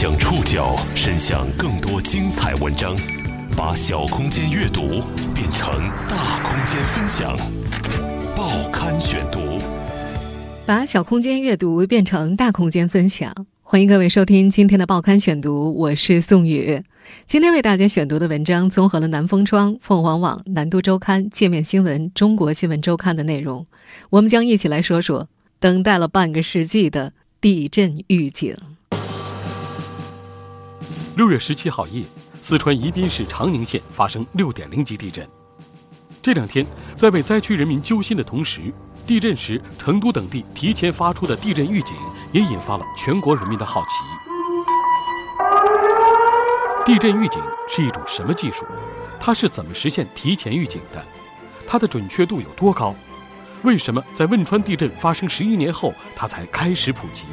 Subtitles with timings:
[0.00, 2.96] 将触角伸向更多精彩文章，
[3.54, 5.02] 把小空间阅读
[5.34, 5.68] 变成
[6.08, 7.36] 大空间分享。
[8.34, 9.58] 报刊选读，
[10.64, 13.30] 把小空间阅读变成大空间分享。
[13.60, 16.82] 欢迎各位收听今天的报刊选读，我是宋宇。
[17.26, 23.66] 今天为大家选读的文章综合了南风窗、凤凰网、南都周刊、界面新闻、中国新闻周刊的内容。
[24.08, 25.28] 我们将一起来说说
[25.58, 28.56] 等待了半个世纪的地震预警。
[31.20, 32.02] 六月十七号夜，
[32.40, 35.28] 四川宜宾市长宁县发生六点零级地震。
[36.22, 38.72] 这两天，在为灾区人民揪心的同时，
[39.06, 41.94] 地震时成都等地提前发出的地震预警
[42.32, 43.90] 也引发了全国人民的好奇。
[46.86, 48.64] 地震预警是一种什么技术？
[49.20, 51.04] 它是怎么实现提前预警的？
[51.68, 52.96] 它的准确度有多高？
[53.62, 57.26] 为什么在汶川地震发生十一年后，它才开始普及？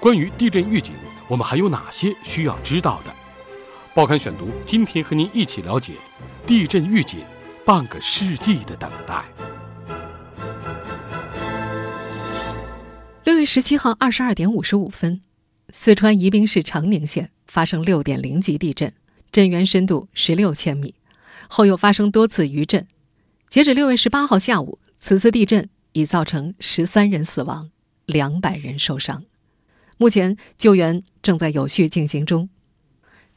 [0.00, 0.94] 关于地震预警。
[1.28, 3.12] 我们还有哪些需要知道的？
[3.94, 5.94] 报刊选读，今天和您一起了解
[6.46, 7.20] 地震预警
[7.64, 9.24] 半个世纪的等待。
[13.24, 15.20] 六月十七号二十二点五十五分，
[15.72, 18.92] 四川宜宾市长宁县发生六点零级地震，
[19.32, 20.94] 震源深度十六千米，
[21.48, 22.86] 后又发生多次余震。
[23.48, 27.70] 截止六月十八号下午，此次地震已造成十三人死亡，
[28.04, 29.24] 两百人受伤。
[29.98, 32.48] 目前救援正在有序进行中。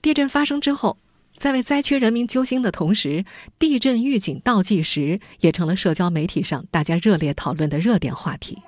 [0.02, 0.98] 地震发生之后，
[1.38, 3.24] 在为灾区人民揪心的同时，
[3.58, 8.62] 地震预警倒计时也成了社交媒体上大家热烈讨论的热点话题。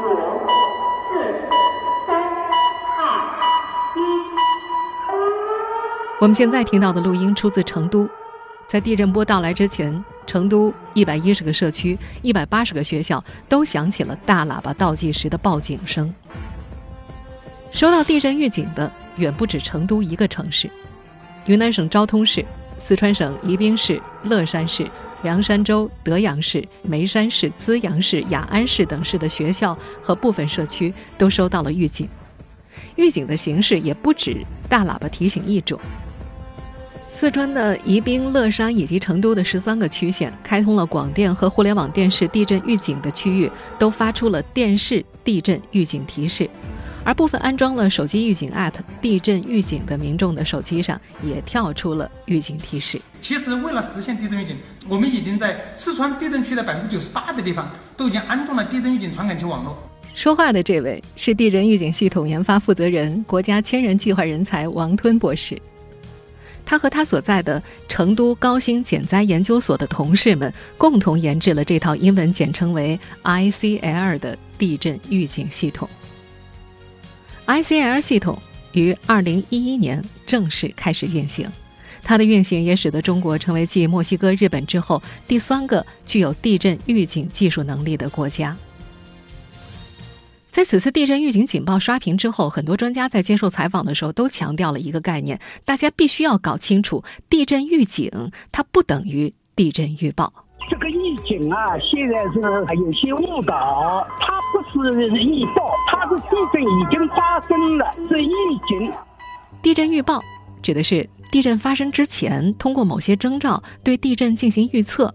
[0.00, 0.04] 五、
[1.08, 1.22] 四、
[2.06, 2.22] 三、
[2.98, 3.02] 二、
[3.96, 4.00] 一。
[6.20, 8.08] 我们现在听到的录音出自成都，
[8.66, 16.14] 在地震波到来之前，成都一百一十个社区、一百八十个学校都响起了大喇叭倒计时的报警声。
[17.72, 20.70] 收到地震预警的远不止成都一个城市，
[21.46, 22.44] 云南省昭通市、
[22.78, 24.86] 四川省宜宾市、乐山市、
[25.22, 32.06] 凉山州、德阳市、眉山市、资阳市、雅安市等市的学校和部分社区都收到了预警。
[32.96, 35.80] 预警的形式也不止大喇叭提醒一种。
[37.08, 46.48] 四川的宜宾、乐山以及成都的十三个区县开通了广电和互联网电视地震预警的区域，都发出了电视地震预警提示。
[47.04, 53.00] 而部分安装了手机预警 App 地震预警的民众的手机上也跳出了预警提示。
[53.20, 54.56] 其实，为了实现地震预警，
[54.88, 59.76] 我们已经在四川地震区的百分之九十八的地方都已经安装了地震预警传感器网络。
[60.14, 65.60] 说话的这位是地震预警系统研发负责人、国家千人计划人才王吞博士。
[66.64, 75.88] 他和他所在的成都高新减灾研究所的同事们共同研制了这套英文简称为 ICL 的地震预警系统。
[77.46, 78.40] ICL 系统
[78.72, 81.50] 于二零一一年正式开始运行，
[82.02, 88.56] 它的运行也使得中国成为继墨西哥、日本之后第三个具有地震预警技术能力的国家。
[90.50, 100.32] 在此次地震预警警报刷屏之后，很多专家在接受采访的时候都强调了一个概念：大家必须要搞清楚，地震预警它不等于地震预报。
[100.68, 102.40] 这个预警啊，现在是
[102.76, 108.30] 有些误导，它不是预报，它是地震已经发生了，是预
[108.66, 108.92] 警。
[109.60, 110.20] 地震预报
[110.62, 115.14] 指的是地震发生之前，通过某些征兆对地震进行预测，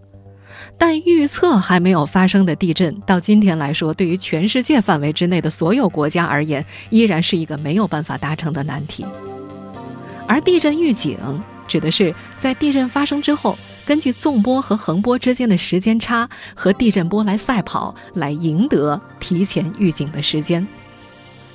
[0.78, 9.04] 但预测还没有发生的地震，到今天来说，对于全世界范围之内的所有国家而言，依然是一个没有办法达成的难题。
[10.26, 11.18] 而地震预警
[11.68, 13.56] 指的是在地震发生之后。
[13.86, 20.68] 根据纵波和横波之间的时间差和地震波来赛跑，来赢得提前预警的时间。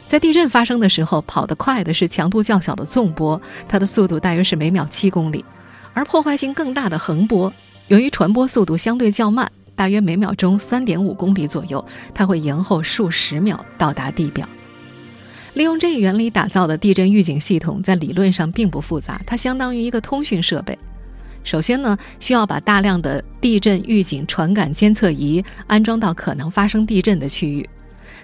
[0.08, 5.46] 在地震发生的时候，跑得快的是强度较小的纵波，它的速度大约是每秒七公里；
[5.94, 7.54] 而破坏性更大的横波，
[7.86, 11.86] 由于传播速度相对较慢，大约每秒钟三点五公里左右，
[12.16, 14.50] 它会延后数十秒到达地表。
[15.54, 20.78] 利用这一原理打造的地震预警系统，在理论上并不复杂，它相当于一个通讯设备。
[21.44, 27.70] 首先呢，需要把大量的地震预警传感监测仪安装到可能发生地震的区域，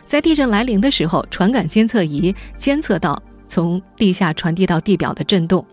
[0.07, 5.63] 在地震来临的时候，传感监测仪监测到从地下传递到地表的震动，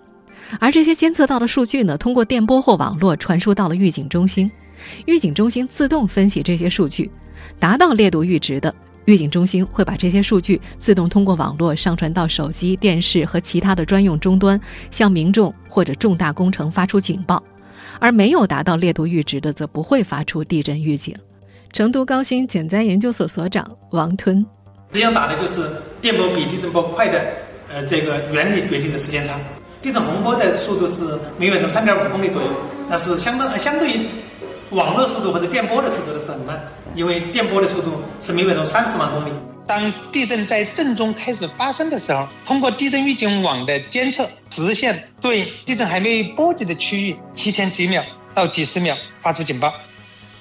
[0.59, 4.51] 而这些监测到的数据呢，通过电波或网络传输到了预警中心，
[5.07, 7.11] 预警中心自动分析这些数据，
[7.59, 8.75] 达到烈度阈值的。
[9.07, 14.61] 预警中心会把这些数据自动通过网络上传到手机、电视和其他的专用终端，
[14.91, 17.43] 向民众或者重大工程发出警报；
[17.99, 21.15] 而没有达到烈度阈值的，则不会发出地震预警。
[21.73, 24.45] 成都高新减灾研究所所长王吞：
[24.93, 25.71] 只要打的就是
[26.01, 27.25] 电波比地震波快的
[27.69, 29.39] 呃，这个原理决定的时间长。
[29.83, 32.49] 地震洪波的速度是每秒钟三点五公里左右，
[32.89, 34.07] 那是相当相对于
[34.71, 36.61] 网络速度或者电波的速度的是很慢，
[36.97, 39.31] 因为电波的速度是每秒钟三十万公里。
[39.67, 48.03] 当地震在震中开始发生的时候，通过地震预警网的监测，实现对地震还没波及的区域提前几秒
[48.35, 49.75] 到几十秒发出警报。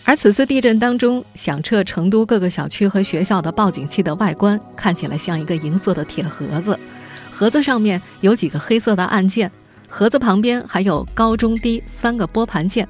[0.06, 6.80] 而此次地震当中，响彻成都各个小区和学校的报警器的外观看起来像一个银色的铁盒子，
[7.30, 9.52] 盒子上面有几个黑色的按键，
[9.90, 12.88] 盒子旁边还有高中低三个拨盘键。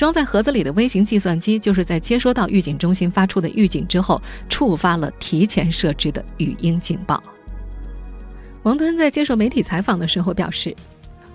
[0.00, 4.18] 装在盒子里的微型计算机，就是在接收到预警中心发出的预警之后，
[4.48, 7.22] 触发了提前设置的语音警报。
[8.62, 10.74] 王敦在接受媒体采访的时候表示，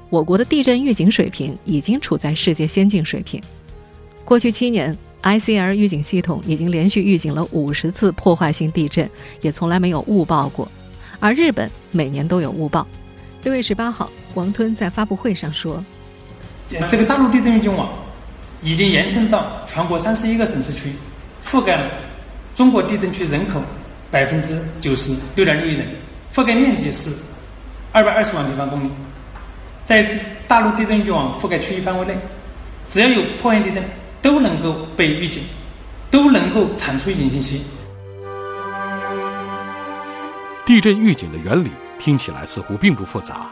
[0.10, 3.40] 我国的地震预警水平已经处在世界先进水平。
[4.24, 9.08] 过去七年，ICR 预警系统已经连续预警了五十次破坏性地震，
[9.42, 10.68] 也从来没有误报过。
[11.20, 12.88] 而日本每年都有误报。
[13.44, 15.86] 六月十八号，王吞在发布会上说
[16.90, 17.88] ：“这个大陆地震预警网。”
[18.62, 20.94] 已经延伸到全国三十一个省市区，
[21.44, 21.92] 覆盖了
[22.56, 23.62] 中国地震区人口
[24.10, 25.86] 百分之九十六点六亿人，
[26.34, 27.12] 覆盖面积是
[27.92, 28.90] 二百二十万平方公里。
[29.86, 30.04] 在
[30.48, 32.18] 大陆地震预警覆盖区域范围内，
[32.88, 33.84] 只要有破坏地震，
[34.22, 35.44] 都能够被预警，
[36.10, 37.62] 都能够产出预警信息。
[40.66, 41.70] 地震预警的原理
[42.00, 43.46] 听起来似乎并不复杂，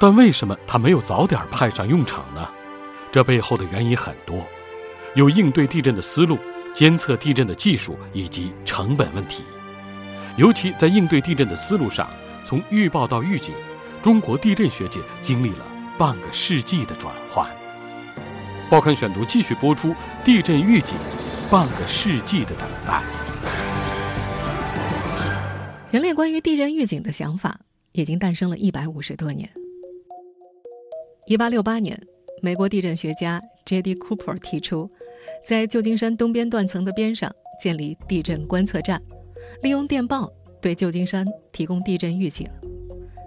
[0.00, 2.48] 但为什么它没有早点派上用场呢？
[3.12, 4.46] 这背后的原因很多，
[5.16, 6.38] 有应对地震的思路、
[6.72, 9.42] 监测地震的技术以及成本问题。
[10.36, 12.08] 尤其在应对地震的思路上，
[12.44, 13.52] 从预报到预警，
[14.00, 15.66] 中国地震学界经历了
[15.98, 17.50] 半个世纪的转换。
[18.70, 19.92] 报刊选读继续播出：
[20.24, 20.96] 地震预警，
[21.50, 23.02] 半个世纪的等待。
[25.90, 27.58] 人类关于地震预警的想法
[27.90, 29.50] 已经诞生了一百五十多年。
[31.26, 32.00] 一八六八年。
[32.42, 33.94] 美国地震学家 J.D.
[33.96, 34.90] Cooper 提出，
[35.44, 39.00] 在旧金山东边断层的边上建立地震观测站，
[39.62, 42.48] 利用电报对旧金山提供地震预警。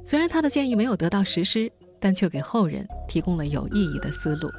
[0.06, 4.50] 虽然他的建议没有得到实施，但却给后人提供了有意义的思路。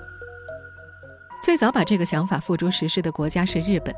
[1.42, 3.94] 最早把这个想法付诸实施的国家是日本。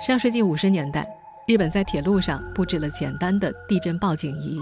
[0.00, 1.06] 上世纪五十年代，
[1.46, 4.60] 日本在铁路上布置了简单的地震报警仪，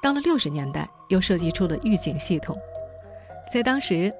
[0.00, 2.56] 到了六十年代，又设计出了预警系统。
[3.54, 4.12] 在当时，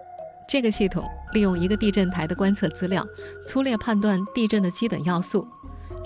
[0.47, 3.05] 这个系统利用一个地震台的观测资料，
[3.45, 5.45] 粗略判断地震的基本要素。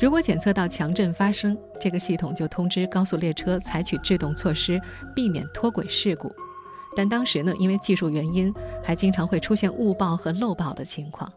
[0.00, 4.80] 如果检测到强震发生，这个系统就通知高速列车采取制动措施，
[5.14, 6.34] 避免脱轨事故。
[6.96, 8.50] 但当时呢，因为技术原因，
[8.82, 11.31] 还经常会出现误报和漏报的情况。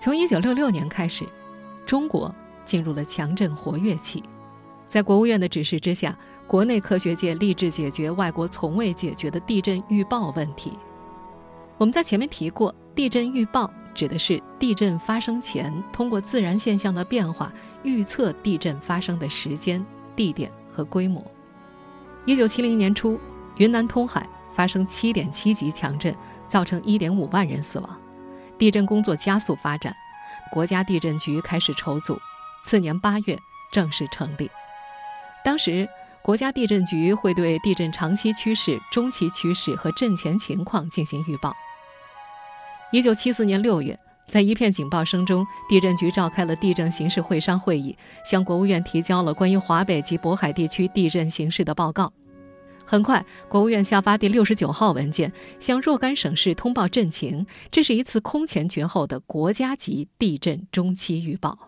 [0.00, 1.24] 从1966年开始，
[1.84, 2.32] 中国
[2.64, 4.22] 进入了强震活跃期，
[4.86, 6.16] 在国务院的指示之下。
[6.46, 10.72] 国内科学界立志解决外国从未解决的地震预报问题。
[11.78, 17.50] 我们在前面提过，地震预报指的是地震发生前通过自然现象的变化
[17.82, 19.84] 预测地震发生的时间、
[20.14, 21.24] 地点和规模。
[22.26, 23.18] 一九七零年初，
[23.56, 26.14] 云南通海发生七点七级强震，
[26.46, 28.00] 造成一点五万人死亡。
[28.58, 29.96] 地震工作加速发展，
[30.52, 32.20] 国家地震局开始筹组，
[32.62, 33.38] 次年八月
[33.72, 34.50] 正式成立。
[35.42, 35.88] 当时。
[36.22, 41.52] 国家地震局会对地震长期趋势、中期趋势和震前情况进行预报。
[42.92, 43.98] 一九七四年六月，
[44.28, 52.12] 在一片警报声中，地震局召开了地震形势会商会议，向国务院提交了关于华北及渤海地区地震形势的报告。
[52.84, 57.44] 很快，国务院下发第六十九号文件，向若干省市通报震情。
[57.70, 61.58] 这是一次空前绝后的国家级地震中期预报。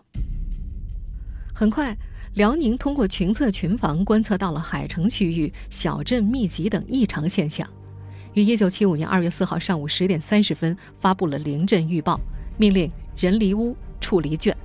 [1.53, 1.97] 很快。
[2.35, 7.65] 辽宁通过群测群防观测到了海城区域小镇密集等异常现象，
[8.33, 12.19] 于一九七五年二月四号上午十点三十分发布了临震预报，
[12.57, 14.55] 命令人离屋、处离卷。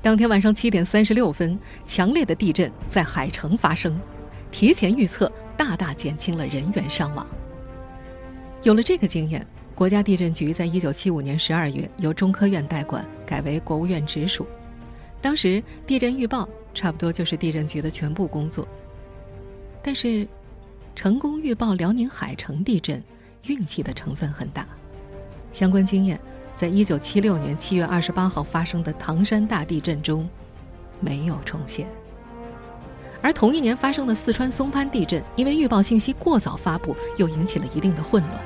[0.00, 4.00] 当天晚上七点三十六分，强烈的地震在海城发生，
[4.52, 7.26] 提前预测大大减轻了人员伤亡。
[8.62, 9.44] 有了这个经验，
[9.74, 14.46] 国家地震局在一九七五年十二月由中科院代管，改为国务院直属。
[15.20, 16.48] 当时地震预报。
[16.74, 18.66] 差不多就是地震局的全部工作。
[19.82, 20.26] 但是，
[20.94, 23.02] 成功预报辽宁海城地震，
[23.46, 24.66] 运气的成分很大。
[25.50, 26.20] 相关经验，
[26.54, 30.28] 在一九七六年七月二十八号发生的唐山大地震中，
[31.00, 31.86] 没有重现。
[33.20, 38.40] 而同一年发生的四川松潘地震，因为预报信息过早发布，又引起了一定的混乱。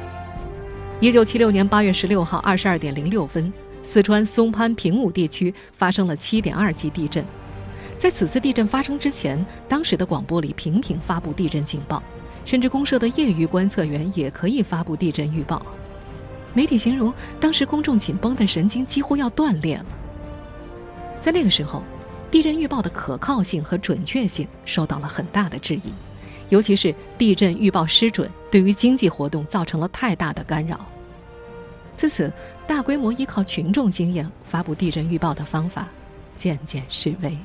[1.00, 3.52] 一九七六年八月十六号二十二点零六分，
[3.82, 7.24] 四川松潘平武地区发生了七点二级地震。
[7.98, 12.02] 在此次地震发生之前，当时的广播里频频发布地震警报，
[12.44, 15.64] 甚至公社的业余观测员也可以发布地震预报。
[16.52, 19.86] 媒体形容当时公众紧绷的神经几乎要断裂了。
[21.20, 21.82] 在那个时候，
[22.30, 25.92] 地震预报的可靠性和准确性受到了很大的质疑，
[26.50, 30.84] 尤其是地震预报失准，对于经济活动造成了太大的干扰。
[31.96, 32.30] 自此，
[32.66, 35.88] 大规模依靠群众经验发布地震预报的方法
[36.36, 37.36] 渐渐式微。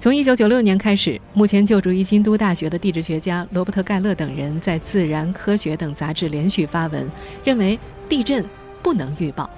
[0.00, 7.10] 从1996年开始，目前就读于京都大学的地质学家罗伯特·盖勒等人在《自然》《科学》等杂志连续发文，
[7.42, 7.76] 认为
[8.08, 8.48] 地震
[8.80, 9.50] 不能预报，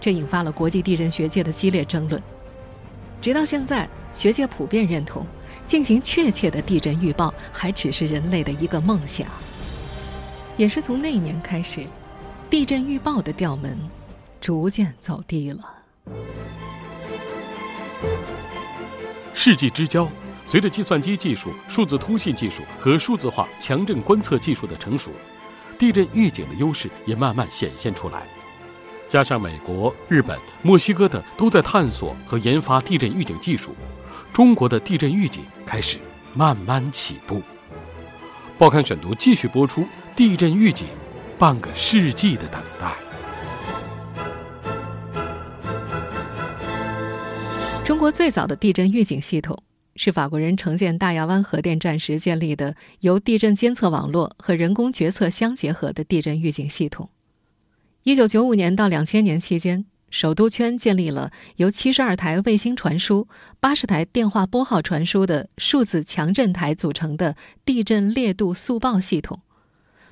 [0.00, 2.22] 这引发了国际地震学界的激烈争论。
[3.20, 5.26] 直到现在，学界普遍认同，
[5.66, 9.26] 进行确切的地震预报还只是人类的一个梦想。
[10.56, 11.84] 也是从那一年开始，
[12.48, 13.76] 地震预报的调门
[14.40, 15.64] 逐渐走低了。
[19.32, 20.08] 世纪之交，
[20.44, 25.10] 随着计算机技术、数字通信技术和数字化强震观测技术的成熟，
[25.78, 28.22] 地震预警的优势也慢慢显现出来。
[29.08, 33.74] 加上美国、日本、墨西哥等都在探索和研发地震预警技术，
[34.32, 35.98] 中国的地震预警开始
[36.34, 37.42] 慢慢起步。
[38.58, 40.86] 报刊选读继续播出：地震预警，
[41.38, 43.09] 半个世纪的等待。
[47.90, 49.64] 中国最早的地震预警系统
[49.96, 57.10] 是法国人承建大亚湾核电站时建立的，由地震监测网络和人工决策相结合的地震预警系统。
[58.04, 63.26] 一九九五年到两千年期间，首都圈建立了由七十二台卫星传输、
[63.58, 69.40] 八十台电话拨号传输的数字强震台组成的地震烈度速报系统，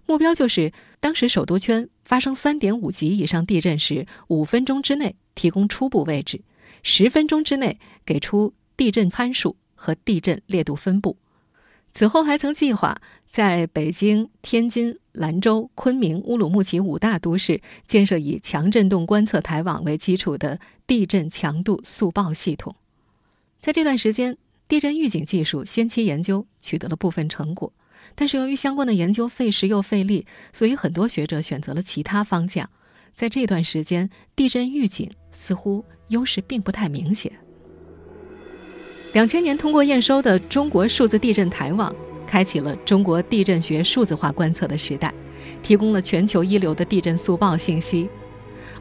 [0.05, 6.41] 目标就是当时首都圈发生三点五级以上地震时，五分钟之内提供初步位置。
[6.83, 11.17] 十分钟之内给出地震参数和地震烈度分布。
[11.91, 22.77] 此后还曾计划在北京、天津、兰州、昆明、乌鲁木齐五大都市建设以强震动观测台网为基础的地震强度速报系统。
[23.59, 24.37] 在这段时间，
[24.69, 27.73] 地震预警技术先期研究取得了部分成果，
[28.15, 32.69] 但是由于相关的研究费时又费力，所以很多学者选择了其他方向。
[33.15, 35.85] 在这段时间，地震预警似乎。
[36.09, 37.31] 优势并不太明显。
[39.13, 41.95] 两千年通过验收的中国数字地震台网，
[42.27, 45.13] 开启了中国地震学数字化观测的时代，
[45.63, 48.09] 提供了全球一流的地震速报信息。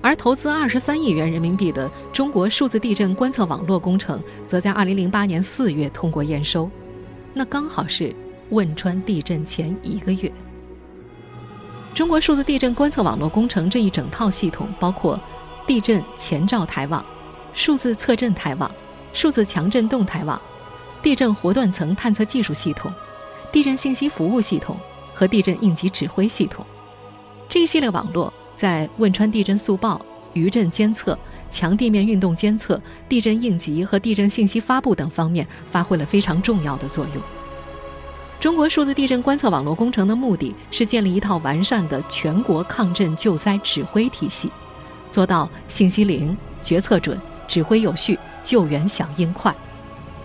[0.01, 6.69] 而投资二十三亿元人民币的中国数字地震观测网络工程，则在二零零八年四月通过验收，
[7.34, 8.13] 那刚好是
[8.51, 10.31] 汶川地震前一个月。
[11.96, 15.19] 中国数字地震观测网络工程这一整套系统包括
[15.65, 17.03] 地震前兆台网。
[17.58, 18.72] 数字测震台网、
[19.14, 20.40] 数字强震动台网、
[21.02, 22.94] 地震活断层探测技术系统、
[23.52, 24.80] 地震信息服务系统
[25.12, 26.64] 和地震应急指挥系统，
[27.50, 30.00] 这一系列网络在汶川地震速报、
[30.34, 31.18] 余震监测、
[31.50, 37.24] 强地面运动监测、地震应急和地震信息发布等方面发挥了非常重要的作用。
[38.40, 44.52] 中国数字地震观测网络工程的目的是建立一套完善的全国抗震救灾指挥体系，
[45.10, 47.20] 做到信息灵、决策准。
[47.48, 49.56] 指挥有序，救援响应快。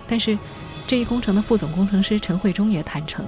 [0.08, 0.38] 但是，
[0.86, 3.26] 这一工程的副总工程师陈慧忠也坦诚，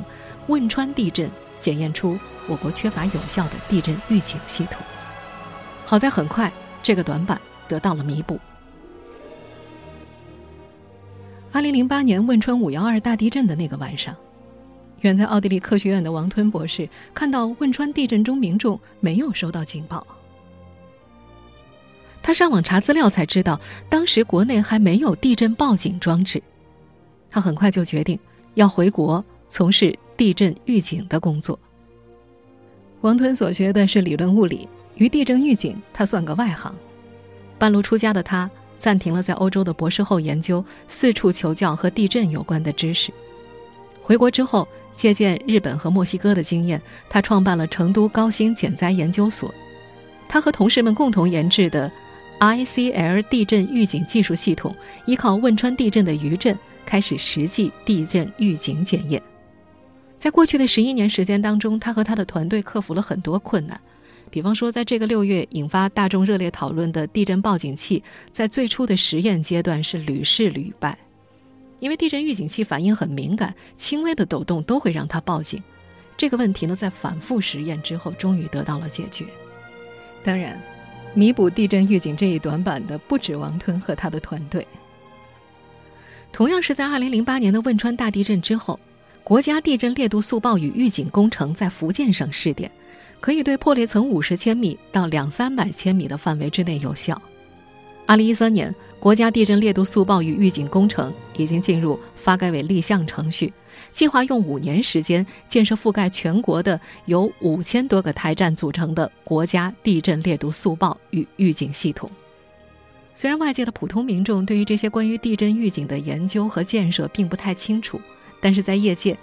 [0.48, 4.82] 汶川地震检验出我国缺乏有效的地震预警系统。
[5.86, 8.38] 好在很快，这个短板得到了弥补。
[11.52, 14.14] 二零零八年汶川五幺二大地震的那个晚上，
[15.02, 20.04] 远在奥地利科学院的王吞博士看到汶川地震中民众没有收到警报。
[22.26, 26.42] 他上网查资料才知道，当时国内还没有地震报警装置。
[27.30, 28.18] 他很快就决定
[28.54, 31.58] 要回国从事地震预警的工作。
[33.02, 36.74] 王吞所学的是理论物理，与地震预警他算个外行。
[37.58, 43.12] 半路出家的他暂停了在欧洲的博士后研究，四处求教和地震有关的知识。
[44.00, 44.66] 回国之后，
[44.96, 49.54] 借鉴日本和墨西哥的经验，他创办了成都高新减灾研究所。
[50.26, 51.92] 他和同事们共同研制的。
[52.44, 54.74] ICL 地震预警技术系统
[55.06, 59.22] 依靠汶川地震的余震，开始实际地震预警检验。
[60.18, 63.80] 在过去的十一年时间当中，他和他的团队克服了很多困难。
[64.30, 70.98] 比方说，在这个六月引发大众热烈讨论的地震报警器，在最初的实验阶段是屡试屡败，
[71.78, 75.62] 因为地震预警器反应很敏感，轻微的抖动都会让它报警。
[76.16, 79.24] 这个问题呢，在反复实验之后，终于得到了解决。
[80.22, 80.60] 当然。
[81.14, 84.66] 弥补地震预警这一短板的不止王吞和他的团队。
[86.33, 88.78] 同样是在2008年的汶川大地震之后，
[89.23, 92.71] 国家地震烈度速报与预警工程在福建省试点，
[93.21, 97.21] 可以对破裂层五十千米到两三百千米的范围之内有效。
[98.06, 103.50] 2013年，国家地震烈度速报与预警工程已经进入发改委立项程序，
[103.92, 112.11] 计划用五年时间建设覆盖全国的由五千多个台站组成的国家地震烈度速报与预警系统。
[113.14, 117.99] 虽然外界的普通民众对于这些关于地震预警的研究和建设并不太清楚，
[118.38, 119.16] 但是在业界，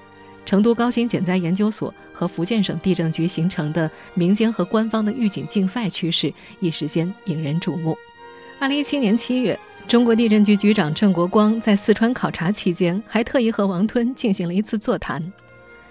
[0.44, 7.96] 成都高新减灾研究所和福建省地震局形成的民间和官方的预警竞赛趋势一时间引人瞩目。
[8.62, 15.20] 二零一七年七月，中国地震局局长郑国光在四川考察期间，还特意和王吞进行了一次座谈。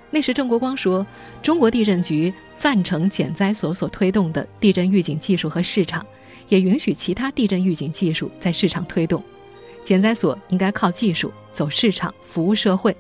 [0.09, 1.05] 那时，郑国光说
[1.43, 6.07] ：“中国地震局赞成减灾所所推动的地震预警技术和市场。”
[6.49, 9.21] 也允许其他地震预警技术在市场推动，
[9.83, 12.97] 减灾所应该靠技术走市场，服务社会。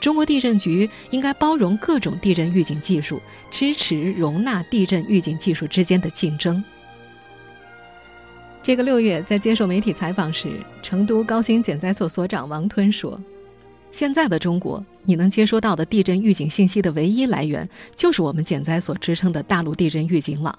[0.00, 3.18] 中国地震局应该包容各种地震预警技术，
[3.50, 6.62] 支持容纳地震预警技术之间的竞争。
[8.64, 10.48] 这个六月，在接受媒体采访时，
[10.82, 13.20] 成都高新减灾所所长王吞说
[13.92, 20.58] ：“现在的中国，你能接收到的地震预警信息的唯一来源，就是我们减灾所支撑的大陆地震预警网。”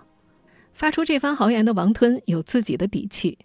[0.71, 3.39] 发出这番豪言的王吞有自己的底气。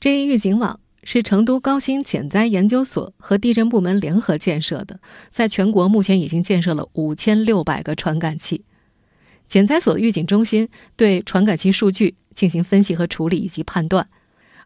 [0.00, 4.98] 这一预警网是成都高新减灾研究所和地震部门联合建设的，
[5.30, 8.64] 在全国目前已经建设了五千六百个传感器。
[9.46, 14.08] 减灾所预警中心对传感器数据进行分析和处理以及判断。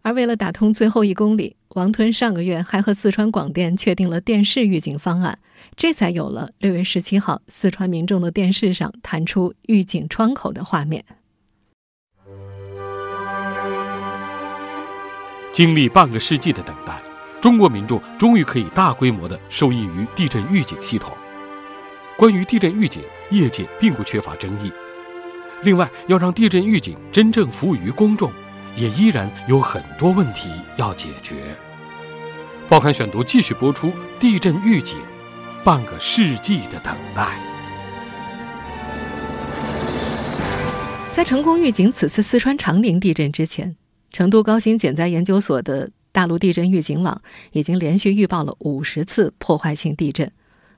[0.03, 5.39] 而为了打通最后一公里，王吞上个月还和四川广电确定了电视预警方案，
[5.77, 11.05] 这才有了六月十七号四川民众的电视上弹出预警窗口的画面。
[15.53, 17.03] 经历半个世纪的等待，
[17.41, 21.13] 中国民众终于可以大规模的受益于地震预警系统。
[22.17, 24.73] 关于地震预警，业界并不缺乏争议。
[25.62, 28.30] 另外，要让地震预警真正服务于公众，
[28.76, 31.34] 也依然有很多问题要解决。
[32.68, 33.90] 报刊选读继续播出：
[34.21, 34.97] 地震预警，
[35.64, 37.36] 半个世纪的等待。
[41.12, 43.76] 在成功预警此次四川长宁地震之前。
[44.10, 47.21] 成都高新减灾研究所的大陆地震预警网
[47.52, 50.32] 已经连续预报了五十次破坏性地震，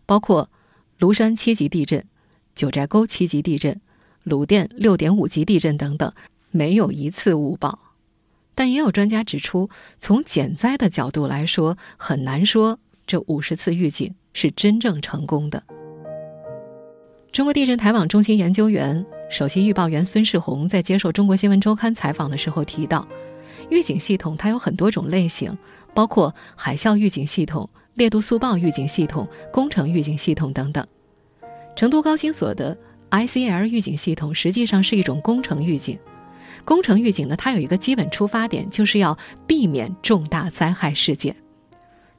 [0.05, 0.51] 包括
[0.99, 2.05] 庐山七级地震、
[2.57, 3.81] 九寨沟七级地震、
[4.23, 6.13] 鲁甸六点五级地震等等，
[6.51, 7.79] 没有一次误报。
[8.55, 15.63] 但也有专家指出，从减灾的角度来说，很难说这五十次预警是真正成功的。
[17.33, 23.07] 中国地震台网中心研究员、首席预报员孙世红在接受《中国新闻周刊》采访的时候提到，
[23.71, 25.57] 预警系统它有很多种类型，
[25.95, 30.87] 包括海啸预警系统、烈度速报预警系统、工程预警系统等等。
[31.77, 32.77] 成都高新所的
[33.11, 35.99] ICL 预警系统实际上是一种工程预警。
[36.65, 41.35] 工程预警呢，它有一个基本出发点，就是要避免重大灾害事件。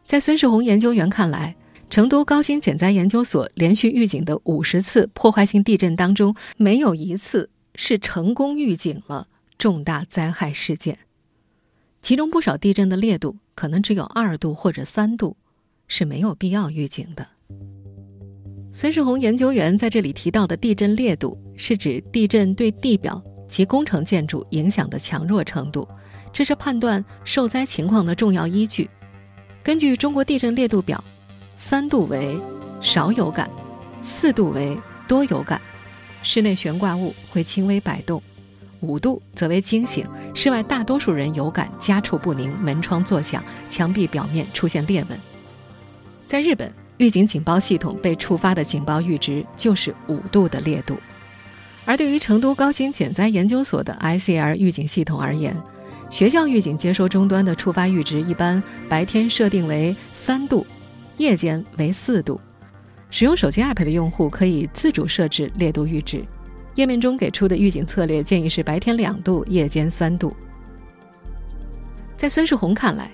[0.05, 1.55] 在孙世红研究员看来，
[1.89, 9.27] 成都高新减灾研究所连续预警的五十次破坏性地震当中，没有一次是成功预警了
[9.57, 10.97] 重大灾害事件。
[12.01, 15.37] 其中不少地震的烈度可能只有二度或者三度，
[15.87, 17.27] 是没有必要预警的。
[18.73, 25.87] 孙世红研究员在这里提到的地震烈度，是指地震对地表及工程建筑影响的强弱程度，
[26.31, 28.89] 这是判断受灾情况的重要依据。
[29.61, 31.03] 根据中国地震烈度表。
[31.63, 32.35] 三度为
[32.81, 33.47] 少有感，
[34.01, 34.75] 四度为
[35.07, 35.61] 多有感，
[36.23, 38.19] 室内悬挂物会轻微摆动；
[38.79, 40.03] 五度则为惊醒，
[40.33, 45.19] 室外大多数人有感家畜不宁，门窗作响，墙壁表面出现裂纹。
[46.25, 50.95] 在日本，预警警报系统被触发的警报阈值就是五度的烈度。
[51.83, 55.59] 而对于成都高新减灾研究所的 ICR 预警系统而言，
[56.11, 60.63] 学校预警接收终端的触发阈值一般白天设定为三度。
[61.17, 62.39] 夜间为四度，
[63.09, 66.23] 使用手机 app 的用户可以自主设置烈度阈值。
[66.75, 70.35] 页面中给出的预警策略建议是白天两度，夜间三度。
[72.15, 73.09] 在孙世红看来，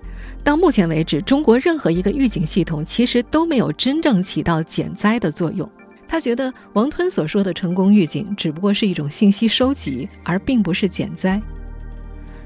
[0.48, 5.70] 到目前为止，中国任何一个预警系统其实都没有真正起到减灾的作用。
[6.08, 11.42] 他觉得王吞所说的成功预警只不过是一种信息收集，而并不是减灾。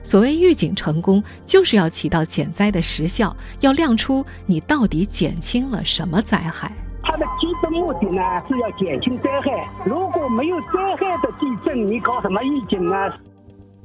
[0.01, 6.71] 所谓预警成功，就是要起到减灾的实效，要亮出你到底减轻了什么灾害。
[7.03, 9.69] 它的基本目的呢，是要减轻灾害。
[9.85, 12.95] 如果没有灾害的地震，你搞什么预警呢？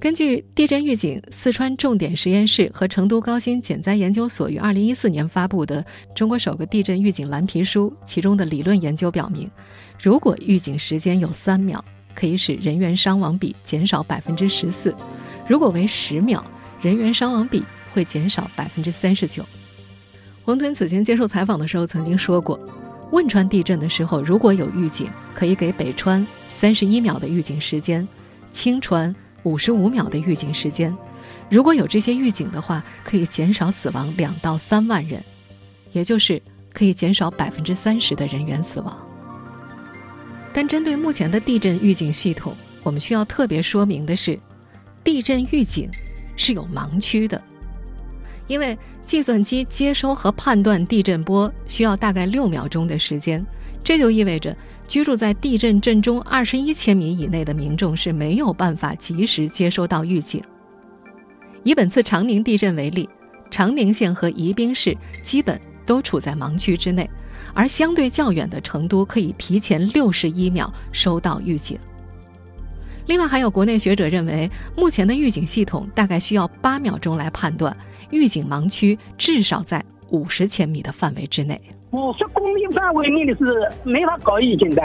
[0.06, 9.50] 根据地震预警四川重点实验室和成都高新减灾研究所于二零一四年发布的中国首个地震预警蓝皮书，其中的理论研究表明，
[10.00, 14.92] 如果预警时间有三秒，可以使人员伤亡比减少百分之十四；
[15.44, 16.44] 如果为十秒，
[16.80, 19.44] 人员伤亡比会减少百分之三十九。
[20.44, 22.56] 王屯此前接受采访的时候曾经说过，
[23.10, 28.06] 汶川地震的时候如果有预警，可以给北川三十一秒的预警时间，
[28.52, 29.12] 青川。
[29.46, 30.92] 五十五秒的预警时间，
[31.48, 35.24] 如果有这些预警的话，可以减少死亡两到三万人，
[35.92, 39.08] 也就是可以减少百分之三十的人员死亡。
[40.52, 44.36] 但针对目前的地震预警系统，我们需要特别说明的是，
[45.04, 45.88] 地震预警
[46.36, 47.40] 是有盲区的，
[48.48, 53.46] 因为计算机接收和判断地震波需要大概六秒钟的时间，
[53.84, 54.56] 这就意味着。
[54.86, 60.42] 居住在地震震中二十一千米以内的民众是没有办法及时接收到预警。
[61.62, 63.08] 以本次长宁地震为例，
[63.50, 67.08] 长宁县和宜宾市基本都处在盲区之内，
[67.52, 71.78] 而相对较远的成都可以提前六十一秒收到预警。
[73.06, 77.76] 另外，还有国内学者认为，目前的预警系统大概需要八秒钟来判断
[78.10, 81.60] 预警盲区，至少在五十千米的范围之内。
[81.92, 84.82] 五十公里范围内的是没法搞预警的，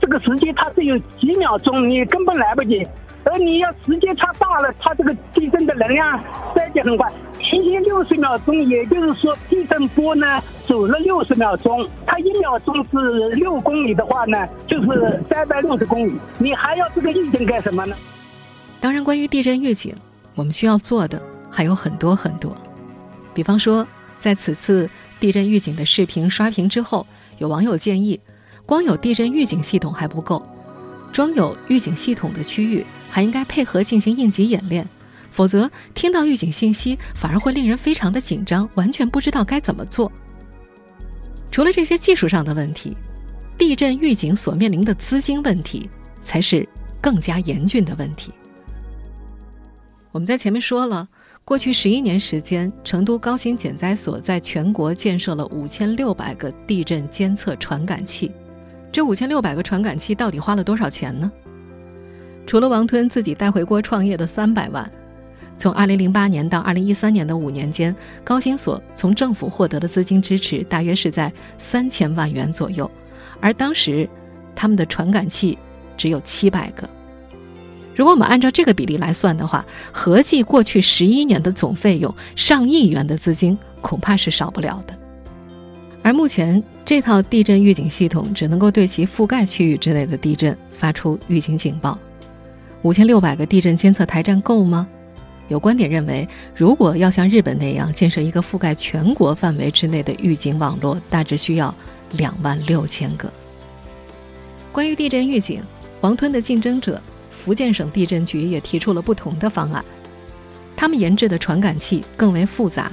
[0.00, 2.86] 这个时间它只有几秒钟，你根本来不及。
[3.24, 17.96] 而你要时间差大了，它这个地震的能量衰减很快，提前六十秒钟，也就是说地震波呢走了六十秒钟，它一秒钟是六公里的话呢，就是三百六十公里，你还要这个预警干什么呢？
[18.80, 19.94] 当然，关于地震预警，
[20.34, 22.52] 我们需要做的还有很多很多，
[23.32, 23.86] 比方说
[24.18, 24.90] 在此次。
[25.22, 27.06] 地震预警的视频刷屏之后，
[27.38, 28.18] 有网友建议，
[28.66, 30.44] 光有地震预警系统还不够，
[31.12, 34.84] 装有预警系统的区域还应该配合进行应急演练，
[35.30, 40.10] 否则听到预警信息反而会令人非常的紧张，完全不知道该怎么做。
[41.52, 42.96] 除了这些技术上的问题，
[43.56, 45.88] 地震预警所面临的资金问题
[46.24, 46.68] 才是
[47.00, 48.32] 更加严峻的问题。
[50.10, 51.08] 我们在前面说了。
[51.44, 58.30] 过去十一年时间，成都高新减灾所在全国建设了五千六百个地震监测传感器。
[58.92, 61.30] 这五千六百个传感器到底花了多少钱呢？
[62.46, 64.88] 除了王吞自己带回国创业的三百万，
[65.58, 72.88] 从二零零八年到二零一三年的五年间，高新所从政府获得的资金支持大约是在三千万元左右，
[73.40, 74.08] 而当时
[74.54, 75.58] 他们的传感器
[75.96, 76.88] 只有七百个。
[77.94, 84.98] 如果我们按照这个比例来算的话，合计过去十一年的总费用上亿元的资金恐怕是少不了的。
[86.02, 91.98] 而目前这套地震预警系统只能够对其覆盖区域之内的地震发出预警警报。
[92.82, 94.88] 五千六百个地震监测台站够吗？
[95.48, 96.26] 有观点认为，
[96.56, 101.72] 如果要像日本那样建设一个覆盖全国范围之内的预警网络，大致需要
[102.12, 103.30] 两万六千个。
[104.72, 105.62] 关于地震预警，
[106.00, 107.00] 王吞的竞争者。
[107.42, 109.84] 福建省地震局也提出了不同的方案，
[110.76, 112.92] 他们研制的传感器更为复杂，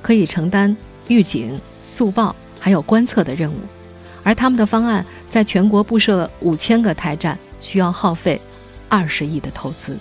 [0.00, 0.76] 可以承担
[1.08, 3.56] 预警、速报还有观测的任务，
[4.22, 8.40] 而他们的方案在全国布设五千个台站，需要耗费
[8.88, 9.96] 二十亿的投资。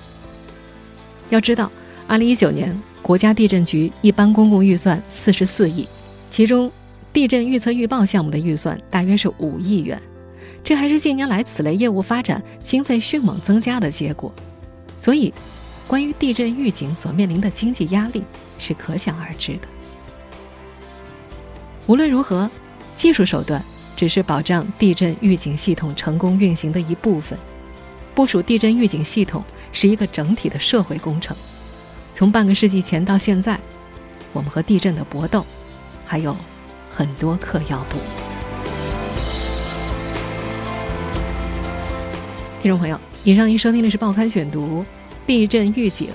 [1.30, 1.72] 要知道，
[2.08, 5.88] 二零一九年国家地震局一般公共预算四十四亿，
[6.30, 6.72] 其中
[7.12, 10.00] 地震预测预报项目的预算大约是五亿元。
[10.68, 14.34] 这还是近年来此类业务发展经费迅猛增加的结果，
[15.00, 15.34] 所以，
[15.88, 18.22] 关于地震预警所面临的经济压力
[18.60, 19.60] 是可想而知的。
[21.86, 22.52] 无论如何，
[22.98, 23.64] 技术手段
[23.96, 27.40] 只是保障地震预警系统成功运行的一部分，
[28.14, 31.34] 部署地震预警系统是一个整体的社会工程。
[32.12, 33.58] 从半个世纪前到现在，
[34.34, 35.46] 我们和地震的搏斗
[36.04, 36.36] 还有
[36.92, 38.27] 很多课要补。
[42.60, 44.82] 听众朋友，以上您收听的是《报刊选读》，
[45.28, 46.10] 地震预警，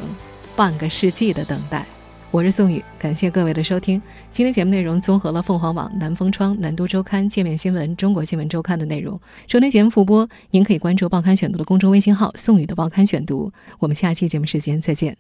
[0.56, 1.86] 半个世纪的等待。
[2.32, 4.02] 我是宋宇，感谢各位的收听。
[4.32, 9.18] 今天节目内容综合了凤凰网、南风窗、南都周刊、界面新闻、中国新闻周刊的内容。
[9.46, 13.52] 收听节目复播，您可以关注《报刊选读》的公众微信号“宋宇的报刊选读”。
[13.78, 15.16] 我们下期节目时间再见。